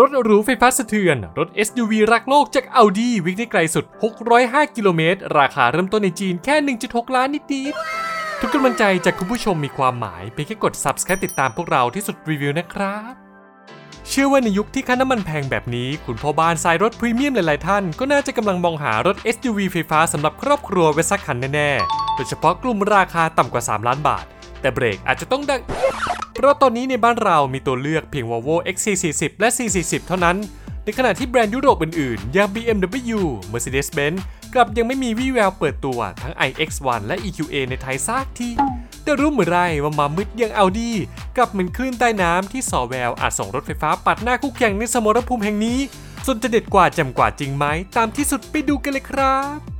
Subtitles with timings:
[0.00, 3.84] รถหรูไฟฟ้าสะเทือน รถ SUV รักโลกจาก Audi วิ่งได้ไกลสุด
[4.30, 6.56] 605 กิโลเมตร ราคาเริ่มต้นในจีนแค่
[6.90, 7.40] 1.6 ล้านนิ
[7.72, 13.12] ดๆ ทุกกำลังใจจากคุณผู้ชมมีความหมายเพียงแค่กด Subscribe ติดตามพวกเราที่สุดรีวิวนะครับ
[14.08, 24.24] เชื่อว่าในยุคที่ค่าน้ำมันแพงแบบนี้ คุณพ่อบ้านสายรถพรีเมียมหลายๆท่าน ก็น่าจะกำลังมองหารถ SUV ไฟฟ้าสำหรับครอบครัวไว้สักคันแน่ๆ โดยเฉพาะกลุ่มราคาต่ำกว่า 3 ล้านบาท
[24.64, 25.60] แต่เบรกอาจจะต้องดัง
[26.34, 30.36] เพราะตอนนี้ในบ้านเรามีตัวเลือกเพียง Volvo XC40 และ C40 เท่านั้น
[30.84, 33.20] ในขณะที่แบรนด์ยุโรปอื่นๆ อย่าง BMW
[33.52, 34.18] Mercedes-Benz
[34.54, 38.50] กลับยังไม่มีวี่แววเปิดตัวทั้ง iX1 และ EQA ในไทยซากที
[39.02, 40.90] แต่รู้เหมือนไรว่ามามืดย่าง Audi
[41.36, 45.78] กลับเหมือนคลื่นใต้น้ำที่ส่อแววอาจส่งรถไฟฟ้าปัดหน้าคู่แข่งในสมรภูมิแห่งนี้
[46.26, 47.64] ส่วนจะเด็ดกว่าจำกว่าจริงไหม
[47.96, 49.73] ตามที่สุดไปดูกันเลยครับ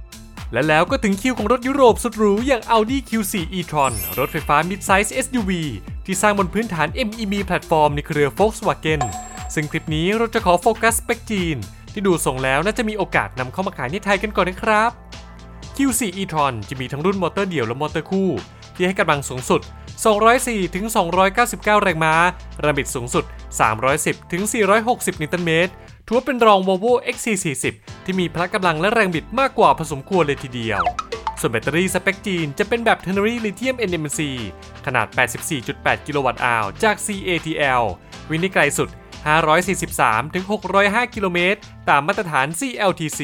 [0.55, 5.51] และแล้วก็ถึงคิวของรถยุโรปสุดหรูอย่าง Audi Q4 e-tron รถไฟฟ้า mid-size SUV
[6.07, 9.03] ที่สร้างบนพื้นฐาน MEB แพลตฟอร์มในเครือ Volkswagen
[9.55, 11.57] ซึ่งคลิปนี้เราจะขอโฟกัสสเปคจีน
[11.93, 14.91] ที่ดูทรงแล้วน่าจะมีโอกาสนำเข้ามาขายในไทยกันก่อนนะครับ
[15.77, 18.31] Q4 e-tron จะมีทั้งรุ่นมอเตอร์เดี่ยวและมอเตอร์คู่
[18.75, 19.61] ที่ให้กำลังสูงสุด
[20.19, 20.85] 204ถึง
[21.35, 22.15] 299 แรงม้า
[22.61, 23.25] แรงบิดสูงสุด
[23.79, 24.43] 310ถึง
[24.83, 25.73] 460 นิวตันเมตร
[26.07, 27.65] ถือว่าเป็นรอง Volvo XC40
[28.05, 30.83] ที่มีพละกำลังและแรงบิดมากกว่าผสมควรเลยทีเดียว
[31.41, 34.21] ส่วนแบตเตอรี่สเปคจีนจะเป็นแบบ Ternary Lithium NMC
[34.87, 35.07] ขนาด
[35.57, 37.85] 84.8 กิโลวัตต์อาวร์จาก CATL
[38.29, 38.89] วิ่งได้ไกลสุด
[39.63, 40.45] 543ถึง
[40.79, 43.21] 605 กิโลเมตร ตามมาตรฐาน CLTC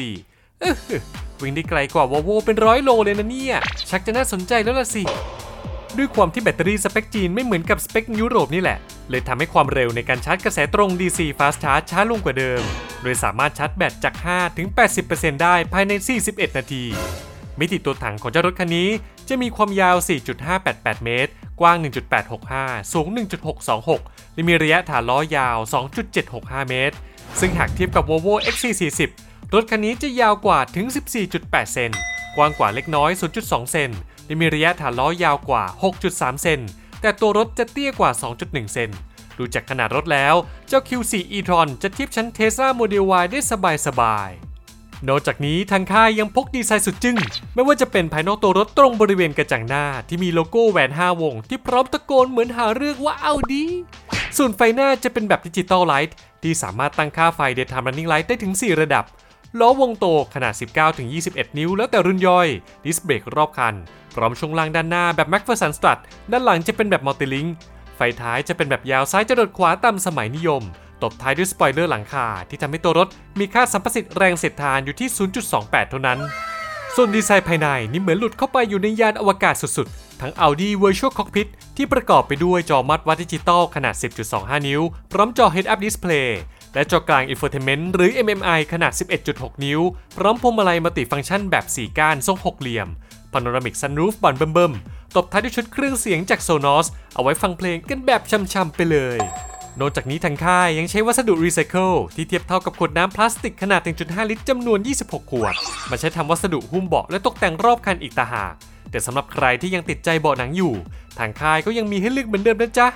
[1.41, 3.57] วิ่งได้ไกลกว่า Volvo เป็นร้อยโลเลยนะเนี่ย
[3.89, 5.03] ชักจะน่าสนใจแล้วล่ะสิ
[5.97, 8.77] ด้วยความที่แบตเตอรี่สเปคจีนไม่เหมือนกับสเปคยุโรปนี่แหละ
[9.09, 12.61] เลยทำให้ความเร็วในการชาร์จกระแสตรง DC Fast Charge ช้าลงกว่าเดิม
[13.03, 14.67] โดยสามารถชาร์จแบตจาก 5 ถึง
[15.05, 15.91] 80%ได้ภายใน
[16.25, 16.83] 41 นาที
[17.59, 18.89] มิติตัวถังของเจ้ารถคันนี้
[19.29, 19.95] จะมีความยาว
[20.49, 21.77] 4.588 เมตร กว้าง
[22.35, 23.07] 1.865 สูง
[23.71, 25.57] 1.626 และมีระยะฐานล้อยาว
[26.13, 26.95] 2.765 เมตร
[27.39, 29.09] ซึ่งหากเทียบกับ Volvo XC40
[29.53, 30.85] รถคันนี้จะยาวกว่าถึง
[31.29, 31.91] 14.8 เซน
[32.35, 33.11] กว้างกว่าเล็กน้อย
[33.41, 33.91] 0.2 เซน
[34.31, 35.63] และมีระยะฐานล้อยาวกว่า
[36.03, 36.59] 6.3 เซน
[37.01, 38.11] แต่ตัวรถจะเตี้ยกว่า
[38.41, 38.89] 2.1 เซน
[39.37, 40.35] ดูจากขนาดรถแล้ว
[40.67, 43.39] เจ้า Q4 e-tron จะเทียบชั้น Tesla Model Y ได้
[43.87, 47.17] สบายๆ นอกจากนี้ทางค่ายยังพกดีไซน์สุดจึ้ง
[47.53, 53.65] ไม่ว่าจะเป็นภายนอกตัวรถตรงบริเวณกระจังหน้า ที่มีโลโก้แหวน 5 วง ที่พร้อมตะโกนเหมือนหาเรื่องว่าเอาดี
[54.37, 59.05] ส่วนไฟหน้าจะเป็นแบบ Digital Light ที่สามารถตั้งค่าไฟ Daytime Running Light ได้ถึง 4 ระดับ
[59.59, 60.53] ล้อวงโตขนาด
[61.05, 62.47] 19-21 นิ้วแล้วแต่รุ่นย่อย
[62.85, 63.75] ดิสเบรกรอบคัน
[64.15, 65.99] พร้อมช่วงล่างด้านหน้าแบบ MacPherson Strut
[66.31, 67.47] ด้านหลังจะเป็นแบบ multi-link
[67.95, 70.61] ไฟท้ายจะเป็นแบบยาวซ้ายจรดขวาตามสมัยนิยม
[71.03, 73.07] ตบท้ายด้วยสปอยเลอร์หลังคาที่ทำให้ตัวรถ
[73.39, 75.09] มีค่าสัมประสิทธิ์แรงเสียดทานอยู่ที่
[75.49, 76.19] 0.28 เท่านั้น
[76.95, 81.47] ส่วนดีไซน์ภายในนี่เหมือนหลุดเข้าไปอยู่ในยานอวกาศสุดๆ ทั้ง Audi Virtual Cockpit
[81.77, 83.95] ที่ประกอบไปด้วยจอมาตรวัดดิจิตอลขนาด
[84.31, 84.81] 10.25 นิ้ว
[85.11, 86.29] พร้อมจอ Head-Up Display
[86.73, 88.91] และจอกลาง Infotainment หรือ MMI ขนาด
[89.27, 89.79] 11.6 นิ้ว
[90.17, 92.87] พร้อมพวงมาลัย multi-function แบบ 4 ก้านทรงหกเหลี่ยม
[93.33, 99.19] Panoramic Sunroof บานเบิ่มๆ ตบท้ายด้วยชุดเครื่องเสียงจาก Sonos เอาไว้ฟังเพลงกันแบบช่ำๆไปเลย
[99.79, 105.53] นอกจากนี้ทางค่ายยังใช้วัสดุรีไซเคิลที่เทียบเท่ากับขวดน้ำพลาสติกขนาด 1.5 ลิตรจำนวน 26 ขวด
[105.89, 108.53] มาใช้ทำวัสดุหุ้มเบาะและตกแต่งรอบคันอีกต่างหาก
[108.91, 110.73] แต่สำหรับใครที่ยังติดใจเบาะหนังอยู่
[111.19, 112.87] ทางค่ายก็ยังมีให้เลือกเหมือนเดิมนะจ๊ะ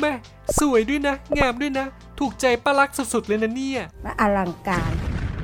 [0.00, 0.12] แม่
[0.58, 1.86] สวยด้วยนะ งามด้วยนะ
[2.18, 4.92] ถูกใจป้าลักสุดๆเลยนะเนี่ย และอลังการ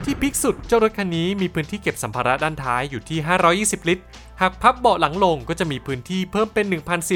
[0.05, 3.19] ที่พิกสุดเจ้ารถคันนี้มีพื้นที่เก็บสัมภาระด้านท้ายอยู่ที่
[3.59, 4.05] 520 ลิตร
[4.41, 6.67] หากพับเบาะหลังลงก็จะมีพื้นที่เพิ่มเป็น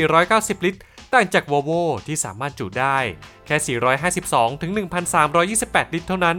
[0.07, 0.81] 1,490 ลิตร
[1.13, 2.99] ต่างจาก Volvo ที่สามารถจุได้
[3.47, 3.79] แค่
[4.15, 4.71] 452 ถึง
[5.33, 6.37] 1,328 ลิตรเท่านั้น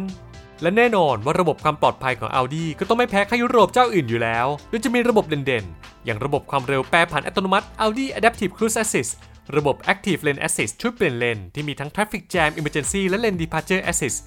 [0.61, 9.11] และแน่นอนว่าระบบความปลอดภัยของ Audi ก็ต้องไม่แพ้ค่ายยุโรปเจ้าอื่นอยู่แล้ว โดยจะมีระบบเด่นๆ อย่างระบบความเร็วแปรผันอัตโนมัติ Audi Adaptive Cruise Assist
[9.57, 14.17] ระบบ Active Lane Assist ช่วยเปลี่ยนเลนที่มีทั้ง Traffic Jam Emergency และ Lane Departure Assist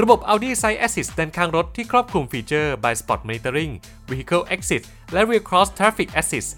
[0.00, 3.72] ระบบ Audi Side Assist ด้านข้างรถที่ครอบคลุมฟีเจอร์ By Spot Monitoring
[4.10, 6.50] Vehicle Exit และ Rear Cross Traffic Assist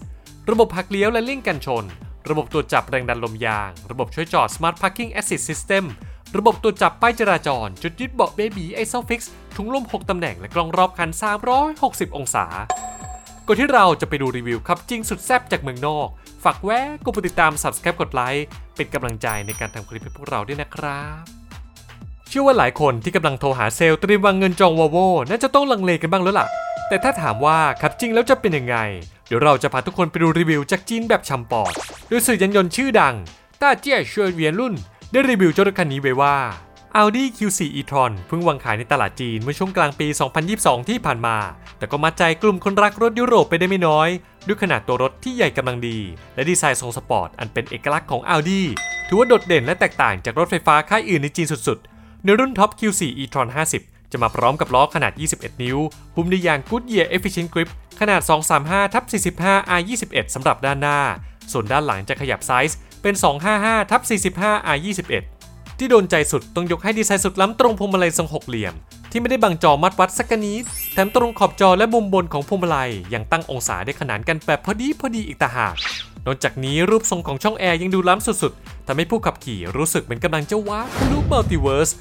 [0.51, 1.85] ระบบหักเลี้ยวและเลี่ยงกันชน
[2.29, 5.83] ระบบตรวจจับแรงดันลมยาง ระบบช่วยจอด Smart Parking Assist System
[6.37, 9.19] ระบบตรวจจับป้ายจราจร จุดยึดเบาะ Baby Isofix
[9.55, 11.09] ถุงลม 6 ตำแหน่งและกล้องรอบคัน
[11.63, 12.45] 360 องศา
[13.47, 16.07] ก่อนที่เราจะไปดูรีวิวครับจริงสุดแซ่บจากเมืองนอก
[16.43, 18.45] ฝากแวะกดติดตาม Subscribe กดไลค์
[18.75, 21.23] เป็นกำลังใจในการทำคลิปให้พวกเราด้วยนะครับ
[22.27, 24.97] เชื่อว่าหลายคนที่กำลังโทรหาเซลล์เตรียมวางเงินจองวอลโว
[25.29, 26.47] น่าจะต้องลังเลกันบ้างแล้วล่ะ
[26.87, 28.77] แต่ถ้าถามว่าขับจริงแล้วจะเป็นยังไง
[29.27, 31.73] เดี๋ยวเราจะพาทุกคนไปดูรีวิวจากจีนแบบช้ำปอด
[32.07, 33.15] โดยสื่อยานยนต์ชื่อดัง
[33.61, 34.73] ต้าเจี้ยเชวยเวียนรุ่น
[35.15, 36.35] ได้รีวิวเจ้ารถคันนี้ไว้ว่า
[37.01, 40.07] Audi Q4 e-tron เพิ่งวางขายในตลาดจีนเมื่อช่วงกลางปี
[40.49, 41.37] 2022 ที่ผ่านมา
[41.77, 44.09] แต่ก็มัดใจกลุ่มคนรักรถยุโรปไปได้ไม่น้อย
[44.47, 45.97] ด้วยขนาดตัวรถที่ใหญ่กำลังดี
[46.35, 48.61] และดีไซน์ทรงสปอร์ตอันเป็นเอกลักษณ์ของ Audi
[49.07, 53.47] ถือว่าโดดเด่นและแตกต่างจากรถไฟฟ้าค่ายอื่นในจีนสุดๆ ในรุ่นท็อป Q4 e-tron
[53.79, 55.77] 50 จะมาพร้อมกับล้อขนาด 21 นิ้ว
[56.15, 57.69] หุ้มด้วยยาง Goodyear Efficient Grip
[57.99, 58.21] ขนาด
[58.99, 60.99] 235/45 R21 สำหรับด้านหน้า
[61.51, 63.15] ส่วนด้านหลังจะขยับไซส์ เป็น
[63.53, 64.01] 255ทับ
[64.35, 65.23] 45 R21
[65.77, 68.73] ที่โดนใจสุดต้องยกให้ดีไซน์สุดล้ำตรงพวงมาลัยทรงหกเหลี่ยม
[69.11, 70.63] ที่ไม่ได้บังจอมาตรวัดสักนิด
[70.93, 75.75] แถมตรงขอบจอและมุมบนของพวงมาลัยยังตั้งองศาได้ขนานกันแบบพอดีพอดีอีกต่างหาก
[76.25, 81.91] นอกจากนี้รูปทรงของช่องแอร์ยังดูล้ำสุดๆทำให้ผู้ขับขี่รู้สึกเหมือนกำลังจะวาร์ปทะลุ multiverse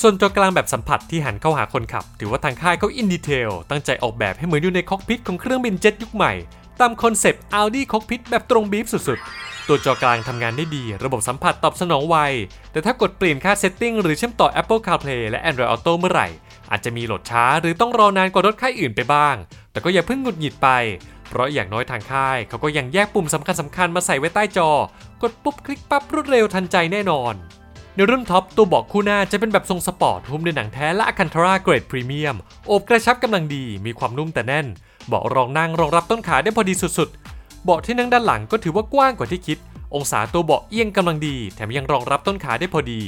[0.00, 6.32] ส่วนจอกลางแบบสัมผัสที่หันเข้าหาคนขับ ถือว่าทางค่ายเขา in detail ตั้งใจออกแบบให้เหมือนอยู่ใน cockpit ของเครื่องบินเจ็ตยุคใหม่
[6.80, 12.16] ตามคอนเซปต์ Audi Cockpit แบบตรงบีฟสุดๆ ตัวจอกลางทำงานได้ดี ระบบสัมผัสตอบสนองไว
[12.72, 16.28] แต่ถ้ากดเปลี่ยนค่า setting หรือเชื่อมต่อ Apple CarPlay และ Android Auto เมื่อไหร่
[16.70, 19.36] อาจจะมีโหลดช้าหรือต้องรอนานกว่ารถค่ายอื่นไปบ้าง
[19.72, 20.68] แต่ก็อย่าเพิ่งหงุดหงิดไป
[21.28, 24.70] เพราะอย่างน้อยทางค่าย เขาก็ยังแยกปุ่มสำคัญสำคัญมาใส่ไว้ใต้จอ
[25.22, 27.34] กดปุ๊บคลิกปั๊บรวดเร็วทันใจแน่นอน
[27.96, 32.36] ในรุ่นท็อปตัวเบาะคู่หน้าจะเป็นแบบทรงสปอร์ตหุ้มด้วยหนังแท้และ Alcantara เกรดพรีเมียม
[32.66, 34.66] โอบกระชับกำลังดีมีความนุ่มแต่แน่น
[35.08, 39.58] เบาะรองนั่งรองรับต้นขาได้พอดีสุดๆ เบาะที่นั่งด้านหลังก็ถือว่ากว้างกว่าที่คิด
[39.94, 43.00] องศาตัวเบาะเอียงกำลังดี แถมยังรองรับต้นขาได้พอดี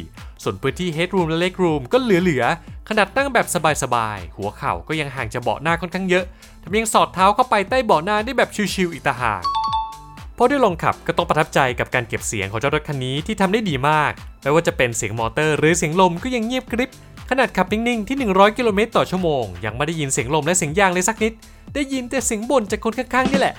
[0.42, 3.46] ส่วนพื้นที่ headroom และ legroom ก็เหลือๆ ขนาดนั่งแบบ
[3.82, 6.24] สบายๆ หัวเข่าก็ยังห่างจากเบาะหน้าค่อนข้างเยอะ
[6.60, 9.42] แถมยังสอดเท้าเข้าไปใต้เบาะหน้าได้แบบชิวๆอีกต่างหาก
[10.36, 14.12] พอได้ลองขับก็ต้องประทับใจกับการเก็บเสียงของเจ้ารถคันนี้ที่ทำได้ดีมาก
[14.42, 16.90] ไม่ว่าจะเป็นเสียงมอเตอร์หรือเสียงลมก็ยังเงียบกริบ
[17.30, 21.32] ขนาดขับนิ่งๆที่ 100 กิโลเมตรต่อชั่วโมง ยังไม่ได้ยินเสียงลมและเสียงยางเลยสักนิด
[21.74, 23.54] ได้ยินแต่เสียงบ่นจากคนข้างๆนี่แหละ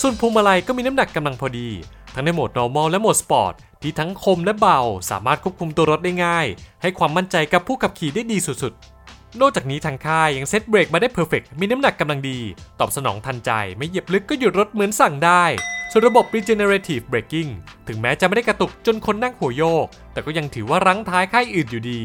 [0.00, 1.68] ส่วนพวงมาลัยก็มีน้ำหนักกำลังพอดี
[2.14, 4.80] ทั้งในโหมด normal และโหมด sport ที่ทั้งคมและเบา
[5.10, 6.46] สามารถควบคุมตัวรถได้ง่าย
[6.82, 12.38] ให้ความมั่นใจกับผู้ขับขี่ได้ดีสุดๆ นอกจากนี้ทางค่ายยังเซตเบรกมาได้ perfect มีน้ำหนักกำลังดี
[12.80, 15.44] ตอบสนองทันใจ ไม่เหยียบลึกก็หยุดรถเหมือนสั่งได้
[15.90, 17.50] ส่วนระบบ regenerative braking
[17.88, 22.02] ถึงแม้จะไม่ได้กระตุกจนคนนั่งหัวโยก แต่ก็ยังถือว่ารั้งท้ายค่ายอื่นอยู่ดี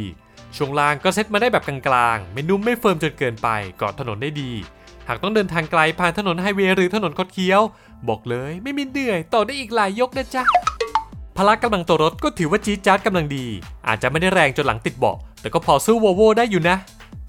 [0.56, 3.48] ช่วงล่างก็เซตมาได้แบบกลางๆ ไม่นุ่มไม่ firm จนเกินไป
[3.78, 4.52] เกาะถนนได้ดี
[5.12, 7.62] หากต้องเดินทางไกลผ่านถนนไฮเวย์หรือถนนคดเคี้ยว
[8.10, 10.44] บอกเลยไม่มีเหนื่อยต่อได้อีกหลายยกนะจ๊ะ
[11.38, 13.46] พละกำลังตัวรถก็ถือว่าจี๊ดจ๊าดกำลังดี
[13.88, 16.78] อาจจะไม่ได้แรงจนหลังติดเบาะแต่ก็พอสู้ Volvo ได้อยู่นะ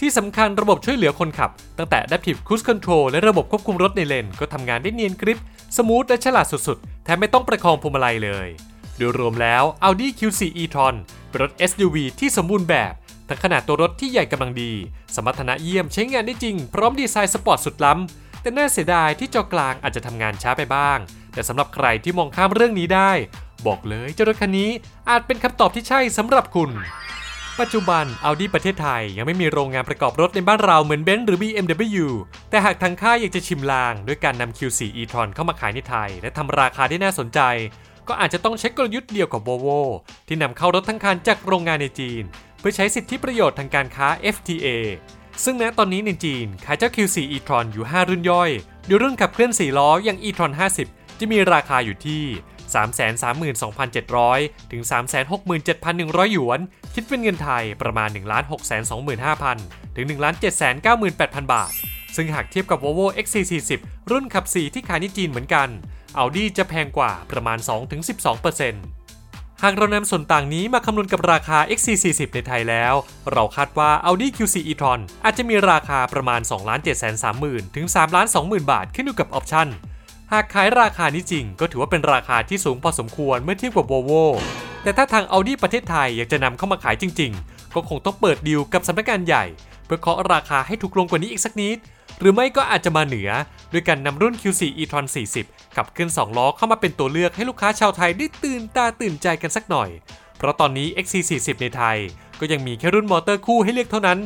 [0.00, 5.38] ที่สำคัญระบบช่วยเหลือคนขับ ตั้งแต่ Adaptive Cruise Control และระบบควบคุมรถในเลนก็ทำงานได้เนียนกริบ
[5.76, 8.48] สมูทและฉลาดสุดๆ แถมไม่ต้องประคองพวงมาลัยเลย
[8.96, 10.94] โดยรวมแล้ว Audi Q4 e-tron
[11.28, 12.92] เป็นรถ SUV ที่สมบูรณ์แบบ
[13.30, 14.72] ทั้งขนาดตัวรถที่ใหญ่กำลังดี
[15.14, 20.98] สมรรถนะเยี่ยมใช้งานได้จริง พร้อมดีไซน์สปอร์ตสุดล้ำ แต่น่าเสียดายที่จอกลางอาจจะทำงานช้าไปบ้าง
[21.34, 23.10] แต่สำหรับใครที่มองข้ามเรื่องนี้ได้
[23.66, 24.70] บอกเลยเจ้ารถคันนี้
[25.10, 26.70] อาจเป็นคำตอบที่ใช่สำหรับคุณ
[27.60, 32.06] ปัจจุบัน Audi ประเทศไทยยังไม่มีโรงงานประกอบรถในบ้านเราเหมือนเบนซ์หรือ BMW
[32.50, 37.40] แต่หากทางค่ายอยากจะชิมลาง ด้วยการนำ Q4 e-tron เข้ามาขายในไทย และทำราคาได้น่าสนใจ
[38.08, 39.80] ก็อาจจะต้องใช้กลยุทธ์เดียวกับ Volvo
[40.28, 42.22] ที่นำเข้ารถทั้งคันจากโรงงานในจีน
[42.60, 44.68] เพื่อใช้สิทธิประโยชน์ทางการค้า FTA
[45.44, 48.50] ซึ่งณตอนนี้ในจีน ขายเจ้า Q4 e-tron อยู่ 5 รุ่นย่อย
[48.86, 50.52] โดยรุ่นขับเคลื่อน 4 ล้ออย่าง e-tron
[50.86, 52.24] 50 จะมีราคาอยู่ที่
[52.74, 54.82] 332,700 ถึง
[55.58, 56.60] 367,100 หยวน
[56.94, 58.08] คิดเป็นเงินไทยประมาณ
[59.02, 60.04] 1,625,000 ถึง
[60.78, 61.72] 1,798,000 บาท
[62.16, 63.70] ซึ่งหากเทียบกับ Volvo XC40
[64.10, 65.68] รุ่นขับ 4 ที่ขายในจีนเหมือนกัน
[66.20, 67.58] Audi จะแพงกว่าประมาณ
[68.28, 68.99] 2-12%
[69.64, 72.94] หากเรานำส่วนต่างนี้มาคำนวณกับราคา XC40 ในไทยแล้ว
[73.32, 76.40] เราคาดว่า Audi Q4 e-tron อาจจะมีราคาประมาณ
[77.08, 77.86] 2,730,000 ถึง
[78.28, 79.68] 3,20,000 บาทขึ้นอยู่กับออปชั่น
[80.32, 84.24] หากขายราคานี้จริงก็ถือว่าเป็นราคาที่สูงพอสมควรเมื่อเทียบกับ Volvo
[84.82, 89.44] แต่ถ้าทาง Audi ประเทศไทยอยากจะนำเข้ามาขายจริง ๆ ก็คงต้องเปิดดีลกับสำนักงานใหญ่
[89.90, 91.78] พื่อเคาะราคาให้ถูกลงกว่านี้อีกสักนิด
[92.18, 93.30] หรือไม่ก็อาจจะมาเหนือ
[93.72, 95.06] ด้วยการนำรุ่น Q4 e-tron
[95.40, 99.90] 40 ขับเคลื่อน2ล้อเข้ามาเป็นตัวเลือกให้ลูกค้าชาวไทยได้ตื่นตาตื่นใจกันสักหน่อย
[100.36, 101.96] เพราะตอนนี้ XC40 ในไทย
[102.40, 104.18] ก็ยังมีแค่รุ่นมอเตอร์คู่ให้เลือกเท่านั้น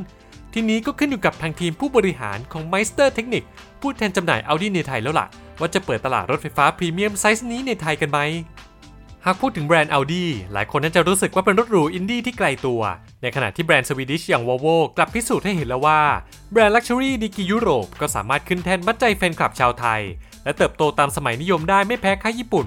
[0.53, 3.45] ทีนี้ก็ขึ้นอยู่กับทางทีมผู้บริหารของ Meister Technic
[3.81, 5.27] ผู้แทนจำหน่าย Audi ในไทยแล้วล่ะ
[5.61, 8.19] ว่าจะเปิดตลาดรถไฟฟ้าพรีเมียมไซส์นี้ในไทยกันไหม
[9.25, 12.83] หากพูดถึงแบรนด์ Audi หลายคนน่าจะรู้สึกว่าเป็นรถหรูอินดี้ที่ไกลตัว
[13.23, 16.01] ในขณะที่แบรนด์ Swedish อย่าง Volvo กลับพิสูจน์ให้เห็นแล้วว่า
[16.53, 20.01] แบรนด์ luxury ดีกียุโรปก็สามารถขึ้นแท่นมัดใจแฟนคลับชาวไทย
[20.45, 22.67] และเติบโตตามสมัยนิยมได้ไม่แพ้ค่ายญี่ปุ่น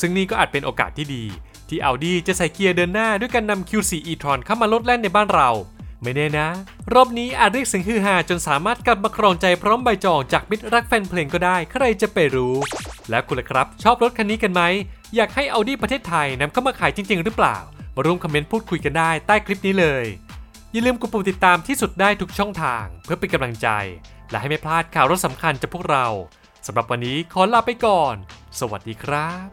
[0.00, 1.24] ซึ่งนี่ก็อาจเป็นโอกาสที่ดี
[1.68, 5.50] ที่ Audi จะใส่เกียร์เดินหน้าด้วยการนำ Q4 e-tron เข้ามาโลดแล่นในบ้านเรา
[6.02, 6.48] ไม่แน่นะ
[6.94, 12.54] รอบนี้อาจเรียกเสียงฮือฮาจนสามารถกลับมาครองใจพร้อมใบจองจากมิตรรักแฟนเพลงก็ได้ใครจะไปรู้
[13.10, 14.62] และคุณล่ะครับ ชอบรถคันนี้กันไหม
[15.14, 17.56] อยากให้ Audi ประเทศไทยนำเข้ามาขายจริง ๆ หรือเปล่า
[17.96, 20.04] มาร่วมคอมเมนต์พูดคุยกันได้ใต้คลิปนี้เลย
[20.72, 23.68] อย่าลืมกดปุ่มติดตามที่สุดได้ทุกช่องทาง เพื่อเป็นกำลังใจ
[24.30, 26.06] และให้ไม่พลาดข่าวรถสำคัญจากพวกเรา
[26.66, 28.14] สำหรับวันนี้ขอลาไปก่อน
[28.60, 29.48] สวัสดีครับ